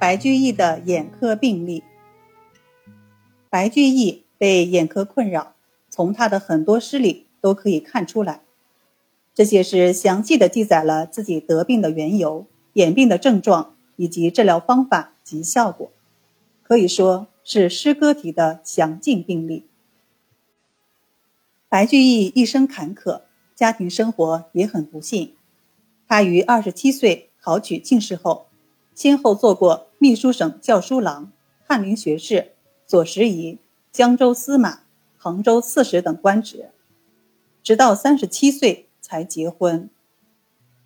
[0.00, 1.84] 白居易的眼科病例。
[3.50, 5.52] 白居易被眼科困扰，
[5.90, 8.40] 从他的很多诗里都可以看出来。
[9.34, 15.90] 这些诗详细的记载了自己得病的缘由、眼病的症状以及治疗方法及效果，
[16.62, 19.66] 可以说是诗歌体的详尽病例。
[21.68, 23.20] 白居易一生坎坷，
[23.54, 25.34] 家庭生活也很不幸。
[26.08, 28.46] 他于二十七岁考取进士后。
[28.92, 31.30] 先后做过秘书省校书郎、
[31.66, 32.52] 翰林学士、
[32.86, 33.58] 左拾遗、
[33.92, 34.80] 江州司马、
[35.18, 36.70] 杭州刺史等官职，
[37.62, 39.90] 直到三十七岁才结婚。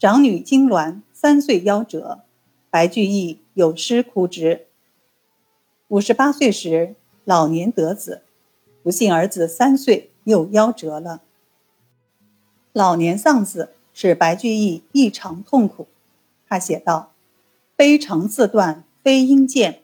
[0.00, 2.22] 长女金銮三岁夭折，
[2.70, 4.66] 白居易有诗哭之。
[5.86, 8.22] 五十八岁时，老年得子，
[8.82, 11.22] 不幸儿子三岁又夭折了。
[12.72, 15.86] 老年丧子使白居易异常痛苦，
[16.48, 17.12] 他写道。
[17.76, 19.82] 悲肠自断非因见，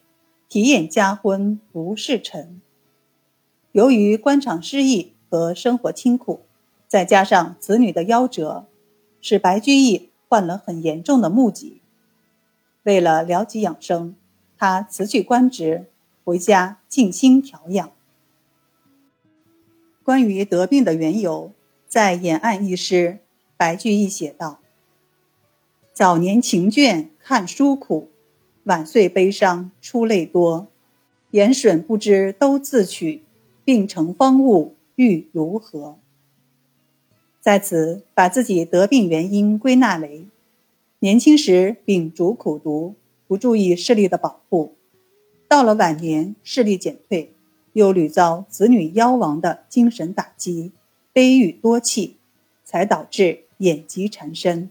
[0.48, 2.62] 体验家昏不是臣。
[3.72, 6.40] 由于官场失意和生活清苦，
[6.88, 8.66] 再加上子女的夭折，
[9.20, 11.82] 使白居易患了很严重的目疾。
[12.84, 14.16] 为了疗疾养生，
[14.56, 15.90] 他辞去官职，
[16.24, 17.92] 回家静心调养。
[20.02, 21.52] 关于得病的缘由，
[21.86, 23.18] 在《延案》一诗，
[23.58, 24.60] 白居易写道。
[25.92, 28.09] 早年情倦看书苦，
[28.70, 30.68] 晚岁悲伤出泪多。
[31.32, 33.22] 言损不知都自取，
[33.64, 35.98] 病成方悟欲如何？
[37.40, 40.24] 在此把自己得病原因归纳为：
[41.00, 42.94] 年轻时秉烛苦读，
[43.26, 44.76] 不注意视力的保护；
[45.48, 47.32] 到了晚年视力减退，
[47.72, 50.70] 又屡遭子女夭亡的精神打击，
[51.12, 52.18] 悲郁多气，
[52.64, 54.70] 才导致眼疾缠身。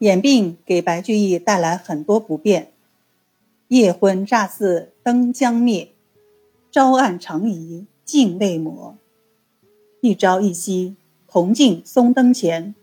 [0.00, 2.70] 眼病给白居易带来很多不便，
[3.68, 5.88] 夜昏乍似灯将灭，
[6.70, 8.98] 朝暗常疑镜未磨。
[10.02, 10.96] 一朝一夕，
[11.26, 12.74] 铜镜松灯前，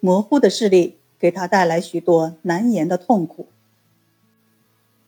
[0.00, 3.46] 模糊的视力给他带来许多难言的痛苦。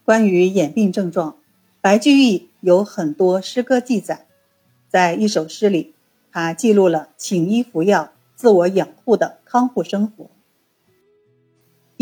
[0.05, 1.39] 关于眼病症状，
[1.81, 4.27] 白居易有很多诗歌记载，
[4.91, 5.95] 在一首诗里，
[6.31, 10.29] 他记录了请医服药、自我养护的康复生活。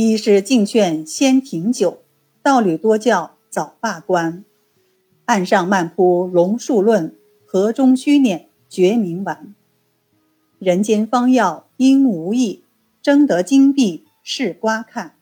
[0.02, 1.98] 一是敬劝先停酒，
[2.42, 4.46] 道侣多教早罢官。
[5.26, 9.54] 岸上漫铺榕树论，河中虚念决明丸。
[10.58, 12.64] 人间方药应无益，
[13.02, 15.16] 争得金币是瓜看。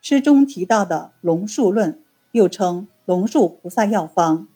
[0.00, 2.00] 诗中提到的榕树论，
[2.32, 4.48] 又称榕树菩萨药方，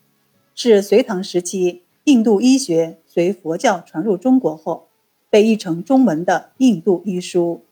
[0.55, 4.89] 是隋唐时期印度医学随佛教传入中国后，
[5.29, 7.67] 被译成中文的印度医书。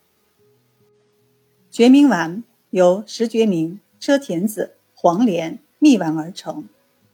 [1.77, 6.67] 决明丸由石决明、车田子、黄连、蜜丸而成，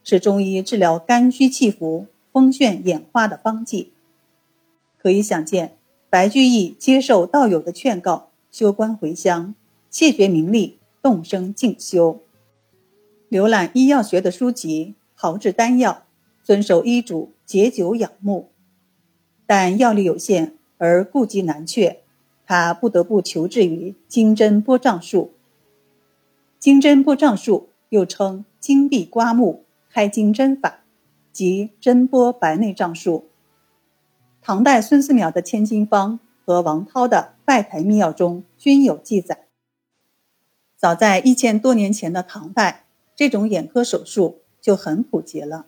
[0.05, 3.91] 是中医治疗肝虚气浮、风眩眼花的方剂。
[4.97, 5.75] 可以想见，
[6.09, 9.53] 白居易接受道友的劝告，修观回乡，
[9.89, 12.21] 谢绝名利，动身静修，
[13.29, 16.03] 浏览医药学的书籍，炮制丹药，
[16.41, 18.47] 遵守医嘱，解酒养目。
[19.45, 22.02] 但药力有限，而顾及难却。
[22.45, 25.33] 他不得不求治于金针拨杖术。
[26.59, 30.79] 金针拨杖术又称金碧刮目、开金针法，
[31.31, 33.27] 即针拨白内障术。
[34.41, 39.47] 唐代孙思邈的《千金方》和王涛的《拜台秘药》中均有记载。
[40.75, 45.67] 早在一千多年前的唐代，这种眼科手术就很普及了。